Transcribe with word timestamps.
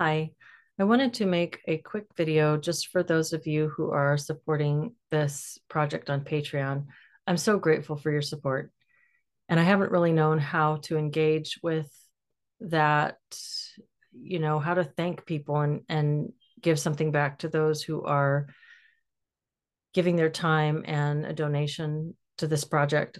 Hi, 0.00 0.30
I 0.78 0.84
wanted 0.84 1.12
to 1.14 1.26
make 1.26 1.60
a 1.68 1.76
quick 1.76 2.06
video 2.16 2.56
just 2.56 2.88
for 2.88 3.02
those 3.02 3.34
of 3.34 3.46
you 3.46 3.68
who 3.68 3.90
are 3.90 4.16
supporting 4.16 4.94
this 5.10 5.58
project 5.68 6.08
on 6.08 6.24
Patreon. 6.24 6.86
I'm 7.26 7.36
so 7.36 7.58
grateful 7.58 7.96
for 7.96 8.10
your 8.10 8.22
support. 8.22 8.72
And 9.50 9.60
I 9.60 9.62
haven't 9.62 9.90
really 9.92 10.12
known 10.12 10.38
how 10.38 10.76
to 10.84 10.96
engage 10.96 11.60
with 11.62 11.92
that, 12.60 13.18
you 14.18 14.38
know, 14.38 14.58
how 14.58 14.72
to 14.72 14.84
thank 14.84 15.26
people 15.26 15.60
and, 15.60 15.82
and 15.90 16.32
give 16.62 16.80
something 16.80 17.12
back 17.12 17.40
to 17.40 17.50
those 17.50 17.82
who 17.82 18.02
are 18.02 18.46
giving 19.92 20.16
their 20.16 20.30
time 20.30 20.82
and 20.86 21.26
a 21.26 21.34
donation 21.34 22.16
to 22.38 22.46
this 22.46 22.64
project. 22.64 23.18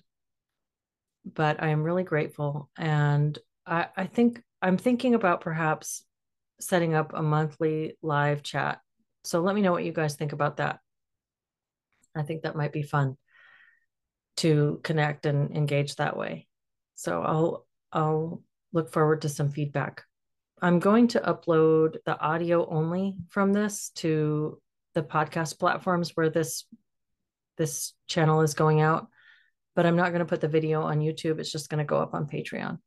But 1.26 1.62
I 1.62 1.68
am 1.68 1.82
really 1.82 2.04
grateful. 2.04 2.70
And 2.78 3.38
I, 3.66 3.88
I 3.94 4.06
think 4.06 4.42
I'm 4.62 4.78
thinking 4.78 5.14
about 5.14 5.42
perhaps 5.42 6.04
setting 6.60 6.94
up 6.94 7.12
a 7.14 7.22
monthly 7.22 7.96
live 8.02 8.42
chat. 8.42 8.80
So 9.24 9.40
let 9.40 9.54
me 9.54 9.62
know 9.62 9.72
what 9.72 9.84
you 9.84 9.92
guys 9.92 10.14
think 10.14 10.32
about 10.32 10.58
that. 10.58 10.78
I 12.14 12.22
think 12.22 12.42
that 12.42 12.56
might 12.56 12.72
be 12.72 12.82
fun 12.82 13.16
to 14.38 14.80
connect 14.82 15.26
and 15.26 15.56
engage 15.56 15.96
that 15.96 16.16
way. 16.16 16.46
So 16.94 17.22
I'll 17.22 17.66
I'll 17.92 18.42
look 18.72 18.92
forward 18.92 19.22
to 19.22 19.28
some 19.28 19.50
feedback. 19.50 20.04
I'm 20.62 20.78
going 20.78 21.08
to 21.08 21.20
upload 21.20 21.96
the 22.04 22.18
audio 22.18 22.68
only 22.68 23.16
from 23.28 23.52
this 23.52 23.90
to 23.96 24.60
the 24.94 25.02
podcast 25.02 25.58
platforms 25.58 26.12
where 26.14 26.30
this 26.30 26.64
this 27.56 27.92
channel 28.06 28.40
is 28.40 28.54
going 28.54 28.80
out, 28.80 29.08
but 29.76 29.86
I'm 29.86 29.96
not 29.96 30.10
going 30.10 30.20
to 30.20 30.24
put 30.24 30.40
the 30.40 30.48
video 30.48 30.82
on 30.82 31.00
YouTube. 31.00 31.38
It's 31.38 31.52
just 31.52 31.68
going 31.68 31.78
to 31.78 31.84
go 31.84 31.98
up 31.98 32.14
on 32.14 32.26
Patreon. 32.26 32.78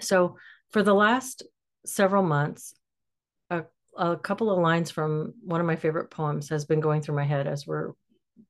So 0.00 0.36
for 0.70 0.82
the 0.82 0.94
last 0.94 1.44
several 1.84 2.22
months, 2.22 2.74
a, 3.50 3.64
a 3.96 4.16
couple 4.16 4.50
of 4.50 4.58
lines 4.58 4.90
from 4.90 5.34
one 5.42 5.60
of 5.60 5.66
my 5.66 5.76
favorite 5.76 6.10
poems 6.10 6.48
has 6.48 6.64
been 6.64 6.80
going 6.80 7.02
through 7.02 7.16
my 7.16 7.24
head 7.24 7.46
as 7.46 7.66
we're 7.66 7.92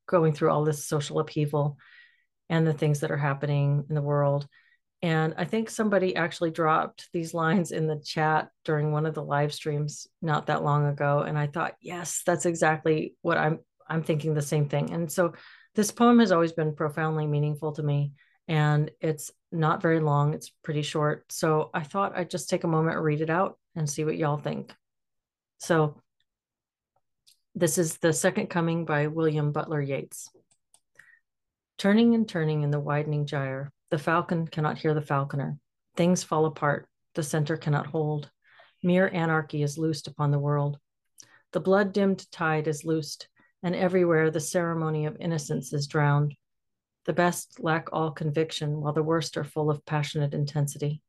going 0.06 0.33
through 0.33 0.50
all 0.50 0.64
this 0.64 0.86
social 0.86 1.19
upheaval 1.19 1.78
and 2.48 2.66
the 2.66 2.72
things 2.72 3.00
that 3.00 3.10
are 3.10 3.16
happening 3.16 3.84
in 3.88 3.94
the 3.94 4.03
world. 4.03 4.47
And 5.00 5.34
I 5.36 5.44
think 5.44 5.69
somebody 5.69 6.14
actually 6.14 6.53
dropped 6.53 7.08
these 7.12 7.34
lines 7.34 7.72
in 7.72 7.88
the 7.88 8.00
chat 8.05 8.50
during 8.64 8.92
one 8.92 9.05
of 9.05 9.14
the 9.14 9.25
live 9.25 9.53
streams 9.53 10.06
not 10.20 10.47
that 10.47 10.62
long 10.62 10.86
ago. 10.86 11.20
And 11.20 11.36
I 11.36 11.48
thought, 11.48 11.75
yes, 11.80 12.22
that's 12.25 12.47
exactly 12.47 13.16
what 13.22 13.36
I'm 13.36 13.60
I'm 13.88 14.05
thinking 14.05 14.33
the 14.33 14.42
same 14.42 14.69
thing. 14.69 14.92
And 14.92 15.10
so 15.10 15.33
this 15.75 15.91
poem 15.91 16.20
has 16.20 16.30
always 16.30 16.53
been 16.53 16.75
profoundly 16.75 17.27
meaningful 17.27 17.72
to 17.72 17.83
me 17.83 18.12
and 18.53 18.91
it's 19.00 19.31
not 19.50 19.81
very 19.81 19.98
long, 19.98 20.34
it's 20.34 20.53
pretty 20.62 20.83
short. 20.83 21.25
So 21.33 21.70
I 21.72 21.84
thought 21.84 22.14
I'd 22.14 22.28
just 22.28 22.50
take 22.50 22.64
a 22.64 22.69
moment 22.69 23.00
read 23.00 23.22
it 23.22 23.31
out 23.31 23.59
and 23.75 23.89
see 23.89 24.05
what 24.05 24.19
y'all 24.19 24.36
think. 24.36 24.75
So 25.56 26.03
this 27.55 27.78
is 27.78 27.97
The 27.97 28.12
Second 28.12 28.50
Coming 28.50 28.84
by 28.84 29.06
William 29.06 29.53
Butler 29.53 29.81
Yeats. 29.81 30.28
Turning 31.78 32.14
and 32.14 32.28
turning 32.28 32.62
in 32.62 32.70
the 32.70 32.78
widening 32.78 33.25
gyre, 33.25 33.72
the 33.91 33.97
falcon 33.97 34.47
cannot 34.47 34.77
hear 34.77 34.92
the 34.92 35.00
falconer. 35.00 35.56
Things 35.97 36.22
fall 36.22 36.44
apart, 36.44 36.87
the 37.14 37.22
center 37.22 37.56
cannot 37.56 37.87
hold. 37.87 38.31
Mere 38.83 39.09
anarchy 39.14 39.62
is 39.62 39.78
loosed 39.78 40.09
upon 40.09 40.31
the 40.31 40.39
world. 40.39 40.78
The 41.53 41.61
blood 41.61 41.94
dimmed 41.94 42.31
tide 42.31 42.69
is 42.69 42.84
loosed, 42.84 43.28
and 43.62 43.75
everywhere 43.75 44.31
the 44.31 44.41
ceremony 44.41 45.06
of 45.06 45.16
innocence 45.20 45.72
is 45.72 45.87
drowned. 45.87 46.34
The 47.05 47.12
best 47.12 47.58
lack 47.58 47.89
all 47.92 48.12
conviction, 48.12 48.81
while 48.81 48.92
the 48.92 49.03
worst 49.03 49.36
are 49.36 49.45
full 49.45 49.70
of 49.70 49.84
passionate 49.84 50.34
intensity. 50.34 51.03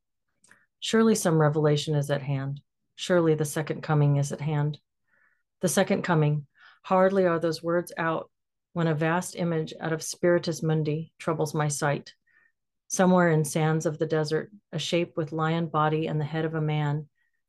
Surely 0.80 1.14
some 1.14 1.40
revelation 1.40 1.94
is 1.94 2.10
at 2.10 2.22
hand. 2.22 2.60
Surely 2.96 3.34
the 3.34 3.44
second 3.44 3.82
coming 3.82 4.16
is 4.16 4.32
at 4.32 4.40
hand. 4.40 4.78
The 5.60 5.68
second 5.68 6.02
coming, 6.02 6.46
hardly 6.82 7.26
are 7.26 7.38
those 7.38 7.62
words 7.62 7.92
out 7.96 8.30
when 8.72 8.88
a 8.88 8.94
vast 8.94 9.36
image 9.36 9.72
out 9.80 9.92
of 9.92 10.02
Spiritus 10.02 10.62
Mundi 10.62 11.12
troubles 11.18 11.54
my 11.54 11.68
sight. 11.68 12.12
Somewhere 12.88 13.30
in 13.30 13.44
sands 13.44 13.86
of 13.86 13.98
the 13.98 14.06
desert, 14.06 14.50
a 14.72 14.78
shape 14.78 15.16
with 15.16 15.32
lion 15.32 15.68
body 15.68 16.06
and 16.06 16.20
the 16.20 16.24
head 16.24 16.44
of 16.44 16.54
a 16.54 16.60
man, 16.60 17.08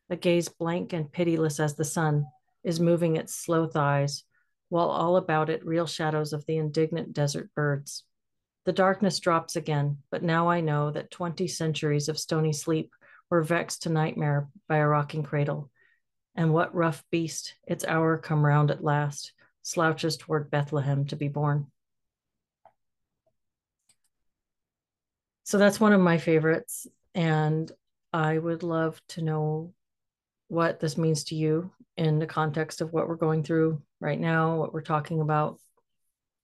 a 0.09 0.15
gaze 0.15 0.49
blank 0.49 0.93
and 0.93 1.11
pitiless 1.11 1.59
as 1.59 1.75
the 1.75 1.83
sun, 1.83 2.25
is 2.63 2.79
moving 2.79 3.15
its 3.15 3.35
slow 3.35 3.67
thighs, 3.67 4.23
while 4.69 4.89
all 4.89 5.17
about 5.17 5.49
it 5.49 5.65
reel 5.65 5.87
shadows 5.87 6.31
of 6.31 6.45
the 6.45 6.57
indignant 6.57 7.11
desert 7.11 7.49
birds. 7.55 8.03
The 8.65 8.73
darkness 8.73 9.19
drops 9.19 9.55
again, 9.55 9.97
but 10.09 10.23
now 10.23 10.49
I 10.49 10.61
know 10.61 10.91
that 10.91 11.11
20 11.11 11.47
centuries 11.47 12.09
of 12.09 12.17
stony 12.17 12.51
sleep 12.51 12.91
were 13.29 13.43
vexed 13.43 13.83
to 13.83 13.89
nightmare 13.89 14.49
by 14.67 14.77
a 14.77 14.87
rocking 14.87 15.23
cradle. 15.23 15.69
And 16.35 16.51
what 16.53 16.75
rough 16.75 17.03
beast, 17.11 17.55
its 17.67 17.85
hour 17.85 18.17
come 18.17 18.45
round 18.45 18.71
at 18.71 18.83
last, 18.83 19.33
slouches 19.61 20.17
toward 20.17 20.49
Bethlehem 20.49 21.05
to 21.05 21.15
be 21.15 21.27
born. 21.27 21.67
So 25.43 25.59
that's 25.59 25.79
one 25.79 25.93
of 25.93 26.01
my 26.01 26.17
favorites. 26.17 26.87
And 27.13 27.71
I 28.11 28.37
would 28.37 28.63
love 28.63 28.99
to 29.09 29.21
know 29.21 29.73
what 30.47 30.79
this 30.79 30.97
means 30.97 31.25
to 31.25 31.35
you 31.35 31.71
in 31.97 32.17
the 32.19 32.25
context 32.25 32.81
of 32.81 32.91
what 32.91 33.07
we're 33.07 33.15
going 33.15 33.43
through 33.43 33.81
right 33.99 34.19
now, 34.19 34.57
what 34.57 34.73
we're 34.73 34.81
talking 34.81 35.21
about, 35.21 35.59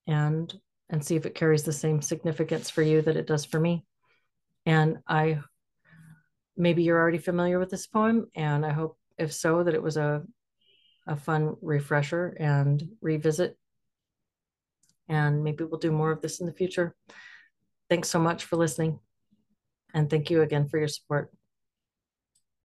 and 0.08 0.54
and 0.92 1.04
see 1.04 1.16
if 1.16 1.26
it 1.26 1.34
carries 1.34 1.64
the 1.64 1.74
same 1.74 2.02
significance 2.02 2.70
for 2.70 2.84
you 2.84 3.02
that 3.02 3.16
it 3.16 3.26
does 3.26 3.46
for 3.46 3.60
me. 3.60 3.86
And 4.66 5.00
I, 5.08 5.40
maybe 6.56 6.84
you're 6.84 7.00
already 7.00 7.18
familiar 7.18 7.58
with 7.58 7.72
this 7.72 7.88
poem, 7.88 8.28
and 8.36 8.64
I 8.66 8.72
hope, 8.72 8.98
if 9.18 9.34
so, 9.34 9.64
that 9.64 9.74
it 9.74 9.82
was 9.82 9.98
a, 9.98 10.22
a 11.08 11.16
fun 11.16 11.56
refresher 11.62 12.36
and 12.40 12.84
revisit. 13.02 13.58
And 15.08 15.44
maybe 15.44 15.64
we'll 15.64 15.80
do 15.80 15.92
more 15.92 16.12
of 16.12 16.22
this 16.22 16.40
in 16.40 16.46
the 16.46 16.54
future. 16.54 16.96
Thanks 17.90 18.10
so 18.10 18.20
much 18.20 18.46
for 18.46 18.58
listening. 18.58 19.00
And 19.94 20.10
thank 20.10 20.30
you 20.30 20.42
again 20.42 20.68
for 20.68 20.78
your 20.78 20.88
support. 20.88 21.32